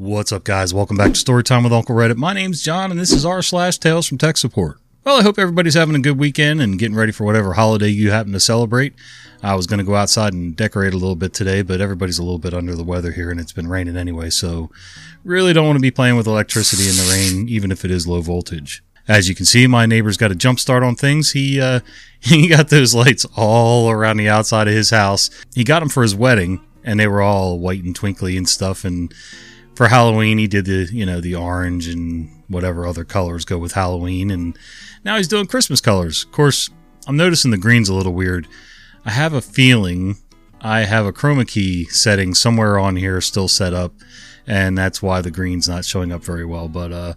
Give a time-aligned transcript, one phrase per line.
[0.00, 0.72] What's up, guys?
[0.72, 2.16] Welcome back to Storytime with Uncle Reddit.
[2.16, 4.78] My name's John, and this is r slash Tales from Tech Support.
[5.04, 8.10] Well, I hope everybody's having a good weekend and getting ready for whatever holiday you
[8.10, 8.94] happen to celebrate.
[9.42, 12.22] I was going to go outside and decorate a little bit today, but everybody's a
[12.22, 14.70] little bit under the weather here, and it's been raining anyway, so
[15.22, 18.08] really don't want to be playing with electricity in the rain, even if it is
[18.08, 18.82] low voltage.
[19.06, 21.32] As you can see, my neighbor's got a jump start on things.
[21.32, 21.80] He uh,
[22.20, 25.28] he got those lights all around the outside of his house.
[25.54, 28.82] He got them for his wedding, and they were all white and twinkly and stuff,
[28.82, 29.12] and
[29.80, 33.72] for Halloween, he did the you know the orange and whatever other colors go with
[33.72, 34.54] Halloween, and
[35.06, 36.22] now he's doing Christmas colors.
[36.22, 36.68] Of course,
[37.06, 38.46] I'm noticing the green's a little weird.
[39.06, 40.16] I have a feeling
[40.60, 43.94] I have a chroma key setting somewhere on here still set up,
[44.46, 46.68] and that's why the green's not showing up very well.
[46.68, 47.14] But uh,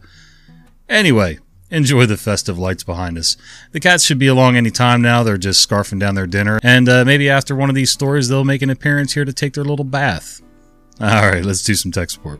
[0.88, 3.35] anyway, enjoy the festive lights behind us.
[3.73, 5.21] The cats should be along any time now.
[5.21, 8.45] They're just scarfing down their dinner, and uh, maybe after one of these stories, they'll
[8.45, 10.41] make an appearance here to take their little bath.
[11.02, 12.39] All right, let's do some tech support.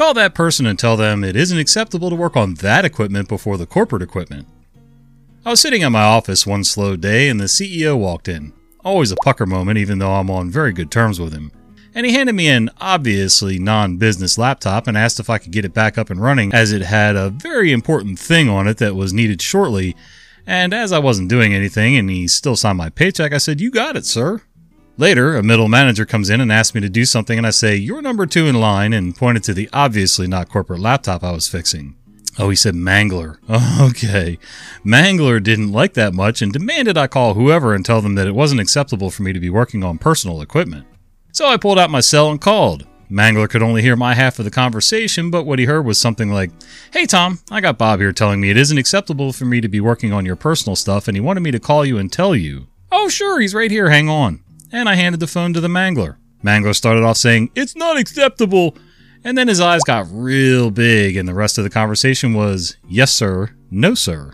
[0.00, 3.58] Call that person and tell them it isn't acceptable to work on that equipment before
[3.58, 4.48] the corporate equipment.
[5.44, 8.54] I was sitting at my office one slow day and the CEO walked in.
[8.82, 11.52] Always a pucker moment, even though I'm on very good terms with him.
[11.94, 15.66] And he handed me an obviously non business laptop and asked if I could get
[15.66, 18.96] it back up and running, as it had a very important thing on it that
[18.96, 19.94] was needed shortly.
[20.46, 23.70] And as I wasn't doing anything and he still signed my paycheck, I said, You
[23.70, 24.40] got it, sir.
[25.00, 27.74] Later, a middle manager comes in and asks me to do something, and I say,
[27.74, 31.48] You're number two in line, and pointed to the obviously not corporate laptop I was
[31.48, 31.96] fixing.
[32.38, 33.38] Oh, he said Mangler.
[33.80, 34.38] Okay.
[34.84, 38.34] Mangler didn't like that much and demanded I call whoever and tell them that it
[38.34, 40.86] wasn't acceptable for me to be working on personal equipment.
[41.32, 42.86] So I pulled out my cell and called.
[43.10, 46.30] Mangler could only hear my half of the conversation, but what he heard was something
[46.30, 46.50] like,
[46.92, 49.80] Hey Tom, I got Bob here telling me it isn't acceptable for me to be
[49.80, 52.66] working on your personal stuff, and he wanted me to call you and tell you.
[52.92, 54.42] Oh, sure, he's right here, hang on
[54.72, 56.16] and I handed the phone to the Mangler.
[56.42, 58.76] Mangler started off saying, It's not acceptable.
[59.22, 63.12] And then his eyes got real big, and the rest of the conversation was, Yes,
[63.12, 64.32] sir, no, sir.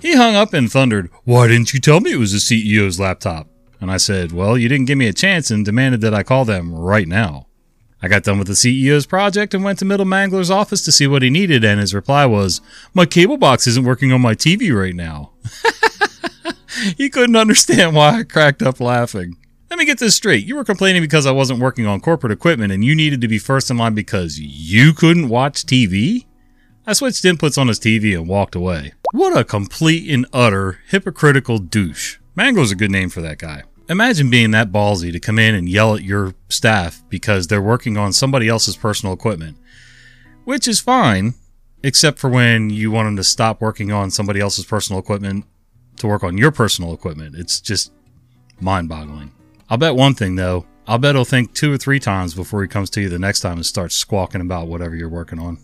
[0.00, 3.48] He hung up and thundered, Why didn't you tell me it was the CEO's laptop?
[3.80, 6.44] And I said, Well, you didn't give me a chance and demanded that I call
[6.44, 7.46] them right now.
[8.02, 11.06] I got done with the CEO's project and went to Middle Mangler's office to see
[11.06, 12.60] what he needed, and his reply was,
[12.92, 15.32] My cable box isn't working on my TV right now.
[16.96, 19.36] he couldn't understand why I cracked up laughing.
[19.68, 20.46] Let me get this straight.
[20.46, 23.38] You were complaining because I wasn't working on corporate equipment and you needed to be
[23.38, 26.26] first in line because you couldn't watch TV?
[26.86, 28.92] I switched inputs on his TV and walked away.
[29.10, 32.18] What a complete and utter hypocritical douche.
[32.36, 33.64] Mangler's a good name for that guy.
[33.88, 37.96] Imagine being that ballsy to come in and yell at your staff because they're working
[37.96, 39.56] on somebody else's personal equipment.
[40.44, 41.34] Which is fine,
[41.82, 45.44] except for when you want them to stop working on somebody else's personal equipment
[45.96, 47.34] to work on your personal equipment.
[47.36, 47.92] It's just
[48.60, 49.32] mind boggling.
[49.68, 50.66] I'll bet one thing though.
[50.86, 53.40] I'll bet he'll think two or three times before he comes to you the next
[53.40, 55.58] time and starts squawking about whatever you're working on.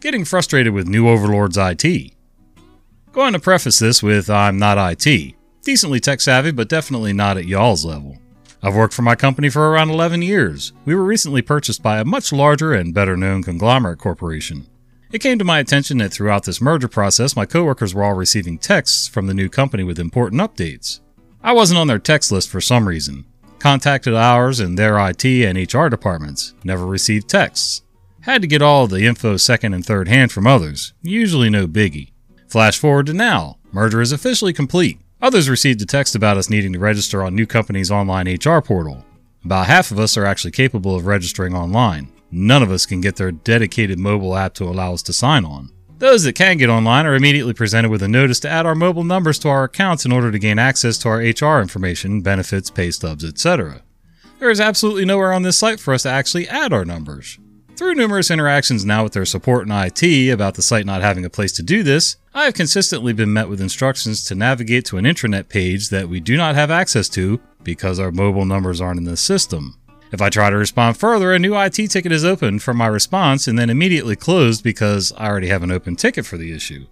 [0.00, 2.12] Getting frustrated with new overlords IT.
[3.12, 4.76] Going to preface this with I'm not
[5.06, 5.34] IT.
[5.62, 8.18] Decently tech savvy, but definitely not at y'all's level.
[8.62, 10.74] I've worked for my company for around 11 years.
[10.84, 14.66] We were recently purchased by a much larger and better known conglomerate corporation.
[15.12, 18.58] It came to my attention that throughout this merger process, my coworkers were all receiving
[18.58, 21.00] texts from the new company with important updates.
[21.46, 23.24] I wasn't on their text list for some reason.
[23.60, 26.54] Contacted ours and their IT and HR departments.
[26.64, 27.82] Never received texts.
[28.22, 30.92] Had to get all the info second and third hand from others.
[31.02, 32.10] Usually no biggie.
[32.48, 33.58] Flash forward to now.
[33.70, 34.98] Merger is officially complete.
[35.22, 39.04] Others received a text about us needing to register on new company's online HR portal.
[39.44, 42.12] About half of us are actually capable of registering online.
[42.32, 45.70] None of us can get their dedicated mobile app to allow us to sign on.
[45.98, 49.04] Those that can get online are immediately presented with a notice to add our mobile
[49.04, 52.90] numbers to our accounts in order to gain access to our HR information, benefits, pay
[52.90, 53.80] stubs, etc.
[54.38, 57.38] There is absolutely nowhere on this site for us to actually add our numbers.
[57.76, 61.30] Through numerous interactions now with their support and IT about the site not having a
[61.30, 65.06] place to do this, I have consistently been met with instructions to navigate to an
[65.06, 69.04] intranet page that we do not have access to because our mobile numbers aren't in
[69.04, 69.78] the system.
[70.12, 73.48] If I try to respond further, a new IT ticket is opened for my response
[73.48, 76.86] and then immediately closed because I already have an open ticket for the issue.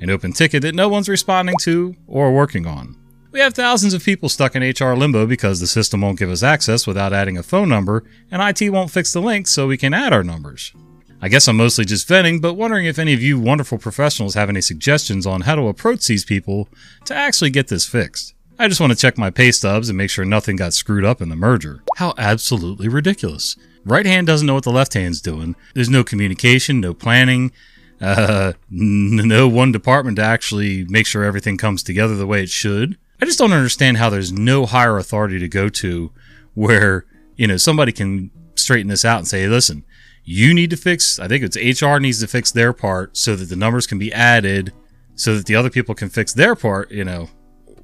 [0.00, 2.96] An open ticket that no one's responding to or working on.
[3.30, 6.42] We have thousands of people stuck in HR limbo because the system won't give us
[6.42, 9.94] access without adding a phone number, and IT won't fix the link so we can
[9.94, 10.72] add our numbers.
[11.20, 14.48] I guess I'm mostly just venting, but wondering if any of you wonderful professionals have
[14.48, 16.68] any suggestions on how to approach these people
[17.04, 18.34] to actually get this fixed.
[18.58, 21.20] I just want to check my pay stubs and make sure nothing got screwed up
[21.20, 21.82] in the merger.
[21.96, 23.56] How absolutely ridiculous.
[23.84, 25.54] Right hand doesn't know what the left hand's doing.
[25.74, 27.52] There's no communication, no planning,
[28.00, 32.96] uh, no one department to actually make sure everything comes together the way it should.
[33.20, 36.10] I just don't understand how there's no higher authority to go to
[36.54, 37.04] where,
[37.36, 39.84] you know, somebody can straighten this out and say, listen,
[40.24, 43.50] you need to fix, I think it's HR needs to fix their part so that
[43.50, 44.72] the numbers can be added
[45.14, 47.28] so that the other people can fix their part, you know,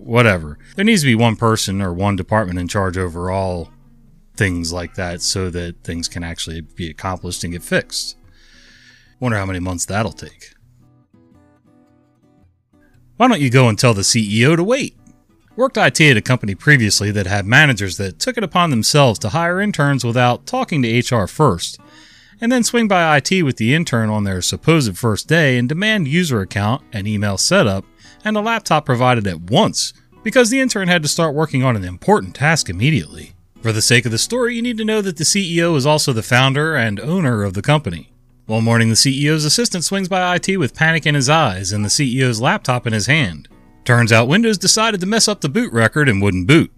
[0.05, 0.59] whatever.
[0.77, 3.71] There needs to be one person or one department in charge over all
[4.37, 8.17] things like that so that things can actually be accomplished and get fixed.
[9.21, 10.55] Wonder how many months that'll take.
[13.17, 14.97] Why don't you go and tell the CEO to wait?
[15.55, 19.29] Worked IT at a company previously that had managers that took it upon themselves to
[19.29, 21.79] hire interns without talking to HR first
[22.43, 26.09] and then swing by IT with the intern on their supposed first day and demand
[26.09, 27.85] user account and email setup
[28.25, 29.93] and a laptop provided at once
[30.23, 33.35] because the intern had to start working on an important task immediately.
[33.61, 36.13] For the sake of the story, you need to know that the CEO is also
[36.13, 38.13] the founder and owner of the company.
[38.47, 41.89] One morning, the CEO's assistant swings by IT with panic in his eyes and the
[41.89, 43.49] CEO's laptop in his hand.
[43.85, 46.73] Turns out Windows decided to mess up the boot record and wouldn't boot.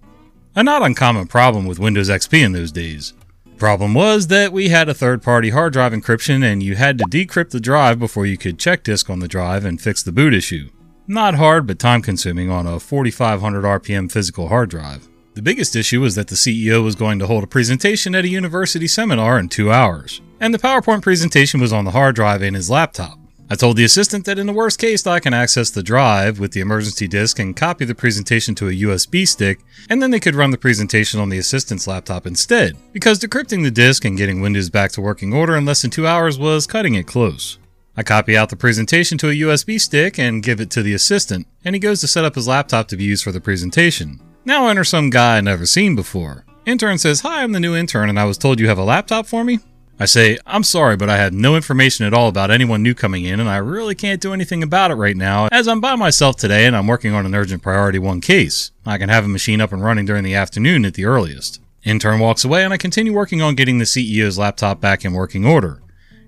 [0.55, 3.13] A not uncommon problem with Windows XP in those days.
[3.57, 7.05] Problem was that we had a third party hard drive encryption and you had to
[7.05, 10.35] decrypt the drive before you could check disk on the drive and fix the boot
[10.35, 10.69] issue.
[11.07, 15.07] Not hard, but time consuming on a 4500 RPM physical hard drive.
[15.35, 18.29] The biggest issue was that the CEO was going to hold a presentation at a
[18.29, 22.55] university seminar in two hours, and the PowerPoint presentation was on the hard drive in
[22.55, 23.19] his laptop.
[23.51, 26.53] I told the assistant that in the worst case, I can access the drive with
[26.53, 29.61] the emergency disk and copy the presentation to a USB stick,
[29.91, 33.71] and then they could run the presentation on the assistant's laptop instead, because decrypting the
[33.71, 36.95] disk and getting Windows back to working order in less than two hours was cutting
[36.95, 37.59] it close.
[37.97, 41.47] I copy out the presentation to a USB stick and give it to the assistant,
[41.65, 44.21] and he goes to set up his laptop to be used for the presentation.
[44.45, 46.45] Now enter some guy I've never seen before.
[46.67, 49.27] Intern says, Hi, I'm the new intern, and I was told you have a laptop
[49.27, 49.61] for me?
[50.01, 53.25] I say, I'm sorry, but I have no information at all about anyone new coming
[53.25, 56.35] in, and I really can't do anything about it right now, as I'm by myself
[56.35, 58.73] today and I'm working on an urgent priority one case.
[58.85, 61.61] I can have a machine up and running during the afternoon at the earliest.
[61.85, 65.47] Intern walks away, and I continue working on getting the CEO's laptop back in working
[65.47, 65.81] order.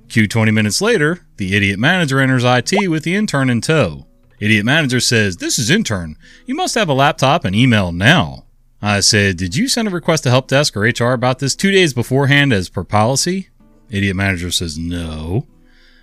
[0.09, 4.07] Q 20 minutes later, the idiot manager enters IT with the intern in tow.
[4.39, 6.17] Idiot manager says, This is intern.
[6.47, 8.45] You must have a laptop and email now.
[8.83, 11.71] I said, Did you send a request to help desk or HR about this two
[11.71, 13.49] days beforehand as per policy?
[13.91, 15.47] Idiot manager says no.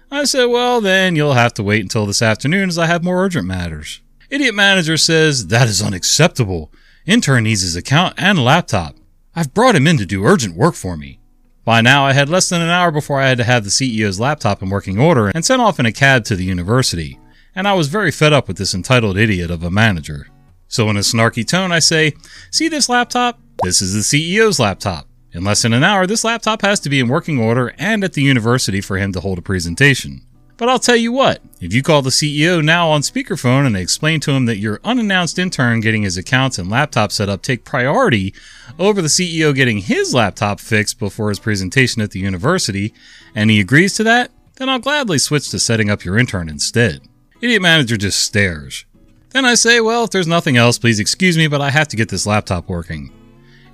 [0.10, 3.24] I said, well, then you'll have to wait until this afternoon as I have more
[3.24, 4.02] urgent matters.
[4.30, 6.72] Idiot manager says, that is unacceptable.
[7.06, 8.96] Intern needs his account and laptop.
[9.36, 11.20] I've brought him in to do urgent work for me.
[11.65, 14.19] By now, I had less than an hour before I had to have the CEO's
[14.19, 17.19] laptop in working order and sent off in a cab to the university,
[17.56, 20.27] and I was very fed up with this entitled idiot of a manager.
[20.68, 22.13] So, in a snarky tone, I say,
[22.51, 23.39] See this laptop?
[23.63, 25.07] This is the CEO's laptop.
[25.31, 28.13] In less than an hour, this laptop has to be in working order and at
[28.13, 30.21] the university for him to hold a presentation.
[30.56, 34.20] But I'll tell you what, if you call the CEO now on speakerphone and explain
[34.22, 38.34] to him that your unannounced intern getting his accounts and laptop set up take priority
[38.78, 42.94] over the CEO getting his laptop fixed before his presentation at the university,
[43.33, 47.02] and he agrees to that, then I'll gladly switch to setting up your intern instead.
[47.42, 48.86] Idiot manager just stares.
[49.31, 51.98] Then I say, well, if there's nothing else, please excuse me, but I have to
[51.98, 53.12] get this laptop working.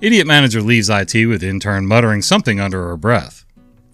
[0.00, 3.39] Idiot manager leaves IT with intern muttering something under her breath.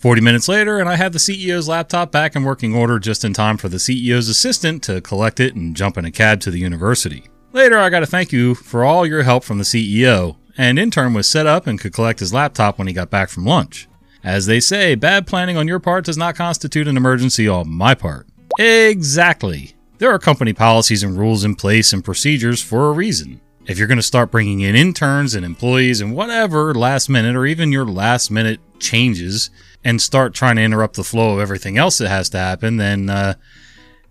[0.07, 3.33] 40 minutes later, and I have the CEO's laptop back in working order just in
[3.33, 6.61] time for the CEO's assistant to collect it and jump in a cab to the
[6.61, 7.25] university.
[7.53, 11.13] Later, I got to thank you for all your help from the CEO, and intern
[11.13, 13.89] was set up and could collect his laptop when he got back from lunch.
[14.23, 17.97] As they say, bad planning on your part does not constitute an emergency on my
[17.97, 18.29] part.
[18.61, 19.75] Exactly.
[19.99, 23.41] There are company policies and rules in place and procedures for a reason.
[23.67, 27.45] If you're going to start bringing in interns and employees and whatever last minute or
[27.45, 29.51] even your last minute changes
[29.87, 33.09] and start trying to interrupt the flow of everything else that has to happen, then
[33.09, 33.35] uh,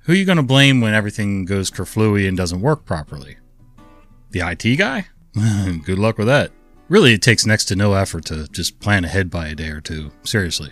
[0.03, 3.36] who are you going to blame when everything goes kerflooey and doesn't work properly?
[4.32, 5.08] The IT guy?
[5.84, 6.53] Good luck with that.
[6.88, 9.82] Really, it takes next to no effort to just plan ahead by a day or
[9.82, 10.12] two.
[10.24, 10.72] Seriously.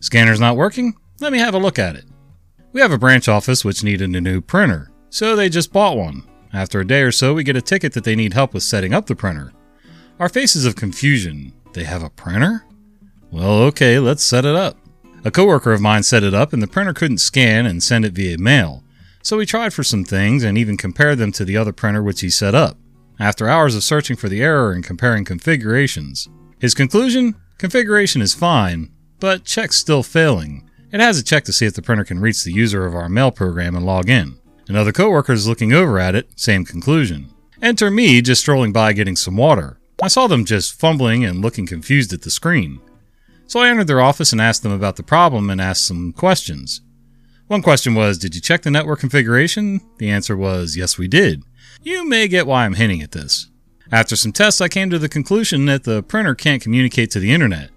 [0.00, 0.94] Scanner's not working?
[1.20, 2.04] Let me have a look at it.
[2.72, 6.22] We have a branch office which needed a new printer, so they just bought one.
[6.52, 8.94] After a day or so, we get a ticket that they need help with setting
[8.94, 9.52] up the printer.
[10.18, 11.52] Our faces of confusion.
[11.72, 12.64] They have a printer?
[13.30, 14.76] Well, okay, let's set it up.
[15.24, 18.14] A coworker of mine set it up and the printer couldn't scan and send it
[18.14, 18.82] via mail.
[19.22, 22.22] So we tried for some things and even compared them to the other printer which
[22.22, 22.78] he set up.
[23.18, 26.28] After hours of searching for the error and comparing configurations,
[26.58, 30.68] his conclusion configuration is fine, but check's still failing.
[30.92, 33.08] It has a check to see if the printer can reach the user of our
[33.08, 34.38] mail program and log in.
[34.68, 37.30] Another coworker is looking over at it, same conclusion.
[37.62, 39.78] Enter me just strolling by getting some water.
[40.02, 42.80] I saw them just fumbling and looking confused at the screen.
[43.46, 46.80] So I entered their office and asked them about the problem and asked some questions.
[47.48, 49.80] One question was, Did you check the network configuration?
[49.98, 51.42] The answer was, Yes, we did.
[51.82, 53.48] You may get why I'm hinting at this.
[53.90, 57.32] After some tests, I came to the conclusion that the printer can't communicate to the
[57.32, 57.70] internet.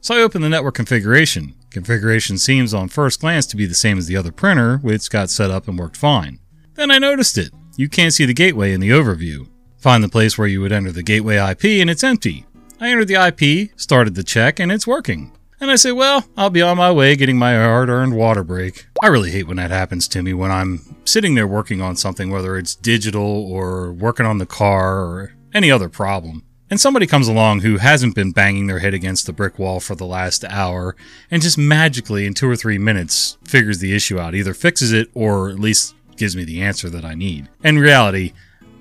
[0.00, 1.54] So I opened the network configuration.
[1.70, 5.30] Configuration seems on first glance to be the same as the other printer, which got
[5.30, 6.40] set up and worked fine.
[6.74, 7.52] Then I noticed it.
[7.76, 9.46] You can't see the gateway in the overview.
[9.78, 12.46] Find the place where you would enter the gateway IP and it's empty.
[12.80, 15.36] I entered the IP, started the check, and it's working.
[15.60, 18.86] And I say, well, I'll be on my way getting my hard earned water break.
[19.02, 22.30] I really hate when that happens to me when I'm sitting there working on something,
[22.30, 26.44] whether it's digital or working on the car or any other problem.
[26.70, 29.96] And somebody comes along who hasn't been banging their head against the brick wall for
[29.96, 30.94] the last hour
[31.28, 35.10] and just magically in two or three minutes figures the issue out, either fixes it
[35.12, 37.48] or at least gives me the answer that I need.
[37.64, 38.32] In reality,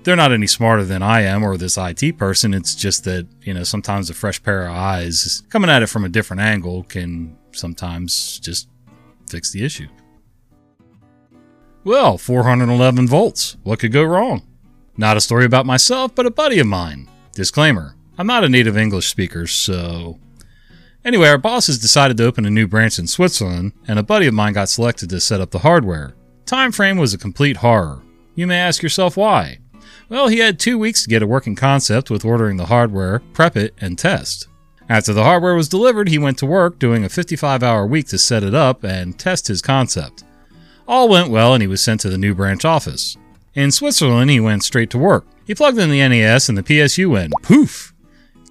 [0.04, 2.54] they're not any smarter than I am or this IT person.
[2.54, 6.06] It's just that, you know, sometimes a fresh pair of eyes coming at it from
[6.06, 8.70] a different angle can sometimes just
[9.30, 9.88] fix the issue.
[11.84, 13.58] Well, 411 volts.
[13.64, 14.46] What could go wrong?
[14.96, 17.10] Not a story about myself, but a buddy of mine.
[17.34, 20.20] Disclaimer I'm not a native English speaker, so.
[21.06, 24.28] Anyway, our boss has decided to open a new branch in Switzerland, and a buddy
[24.28, 26.14] of mine got selected to set up the hardware.
[26.46, 28.02] Time frame was a complete horror.
[28.36, 29.60] You may ask yourself why.
[30.10, 33.56] Well, he had two weeks to get a working concept with ordering the hardware, prep
[33.56, 34.48] it, and test.
[34.90, 38.18] After the hardware was delivered, he went to work doing a 55 hour week to
[38.18, 40.24] set it up and test his concept.
[40.88, 43.16] All went well and he was sent to the new branch office.
[43.54, 45.26] In Switzerland, he went straight to work.
[45.50, 47.92] He plugged in the NAS and the PSU went poof.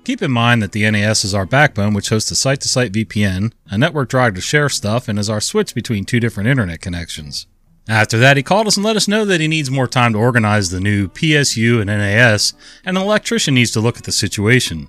[0.03, 2.91] Keep in mind that the NAS is our backbone, which hosts a site to site
[2.91, 6.81] VPN, a network drive to share stuff, and is our switch between two different internet
[6.81, 7.47] connections.
[7.89, 10.19] After that, he called us and let us know that he needs more time to
[10.19, 14.89] organize the new PSU and NAS, and an electrician needs to look at the situation.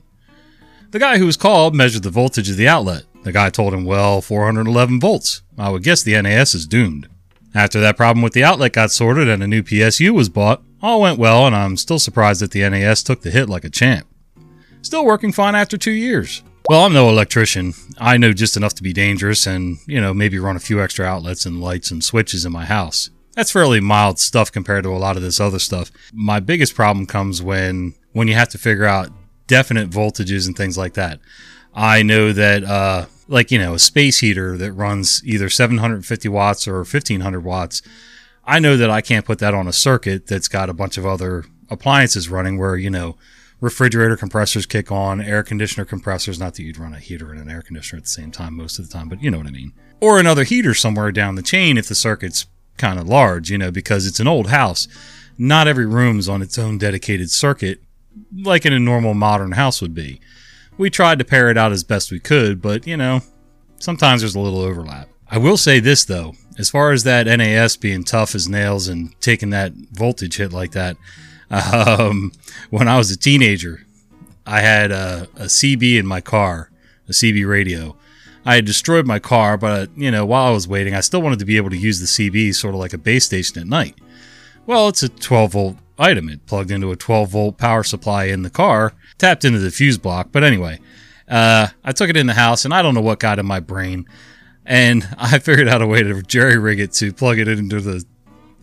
[0.89, 3.03] The guy who was called measured the voltage of the outlet.
[3.23, 5.43] The guy told him, well, 411 volts.
[5.59, 7.07] I would guess the NAS is doomed.
[7.53, 11.01] After that problem with the outlet got sorted and a new PSU was bought, all
[11.01, 14.07] went well, and I'm still surprised that the NAS took the hit like a champ.
[14.81, 16.41] Still working fine after two years.
[16.69, 17.73] Well, I'm no electrician.
[17.97, 21.05] I know just enough to be dangerous and, you know, maybe run a few extra
[21.05, 23.09] outlets and lights and switches in my house.
[23.35, 25.91] That's fairly mild stuff compared to a lot of this other stuff.
[26.13, 29.09] My biggest problem comes when when you have to figure out
[29.47, 31.19] definite voltages and things like that.
[31.73, 36.67] I know that uh like, you know, a space heater that runs either 750 watts
[36.67, 37.81] or 1500 watts,
[38.49, 41.05] I know that I can't put that on a circuit that's got a bunch of
[41.05, 43.15] other appliances running where, you know,
[43.61, 47.51] refrigerator compressors kick on, air conditioner compressors, not that you'd run a heater and an
[47.51, 49.51] air conditioner at the same time most of the time, but you know what I
[49.51, 49.73] mean.
[50.01, 53.69] Or another heater somewhere down the chain if the circuit's kind of large, you know,
[53.69, 54.87] because it's an old house.
[55.37, 57.83] Not every room's on its own dedicated circuit
[58.35, 60.21] like in a normal modern house would be.
[60.75, 63.21] We tried to pair it out as best we could, but you know,
[63.77, 65.07] sometimes there's a little overlap.
[65.29, 69.19] I will say this though, as far as that NAS being tough as nails and
[69.21, 70.97] taking that voltage hit like that,
[71.49, 72.31] um,
[72.69, 73.85] when I was a teenager,
[74.45, 76.71] I had a, a CB in my car,
[77.07, 77.95] a CB radio.
[78.45, 81.39] I had destroyed my car, but you know, while I was waiting, I still wanted
[81.39, 83.95] to be able to use the CB sort of like a base station at night.
[84.65, 86.29] Well, it's a 12 volt item.
[86.29, 89.97] It plugged into a 12 volt power supply in the car, tapped into the fuse
[89.97, 90.29] block.
[90.31, 90.79] But anyway,
[91.27, 93.59] uh, I took it in the house, and I don't know what got in my
[93.59, 94.07] brain,
[94.69, 98.05] and I figured out a way to jerry rig it to plug it into the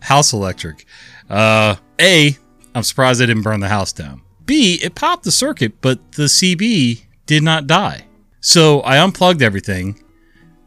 [0.01, 0.85] house electric.
[1.29, 2.35] Uh, A,
[2.73, 4.21] I'm surprised they didn't burn the house down.
[4.45, 8.05] B, it popped the circuit, but the CB did not die.
[8.39, 10.01] So I unplugged everything,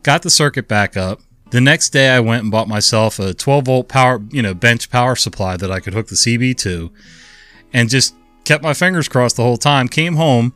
[0.02, 1.20] got the circuit back up.
[1.50, 4.90] The next day I went and bought myself a 12 volt power, you know, bench
[4.90, 6.92] power supply that I could hook the CB to
[7.72, 9.88] and just kept my fingers crossed the whole time.
[9.88, 10.52] Came home,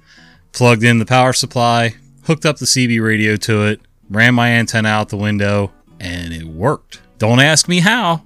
[0.53, 3.81] plugged in the power supply, hooked up the CB radio to it,
[4.15, 7.01] ran my antenna out the window, and it worked.
[7.19, 8.23] Don't ask me how.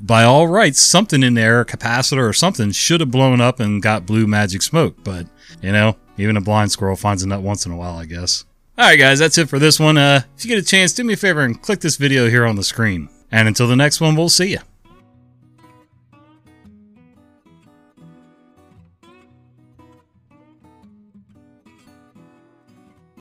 [0.00, 3.82] By all rights, something in there, a capacitor or something, should have blown up and
[3.82, 5.26] got blue magic smoke, but,
[5.60, 8.44] you know, even a blind squirrel finds a nut once in a while, I guess.
[8.78, 9.98] Alright, guys, that's it for this one.
[9.98, 12.46] Uh, if you get a chance, do me a favor and click this video here
[12.46, 13.10] on the screen.
[13.30, 14.60] And until the next one, we'll see you.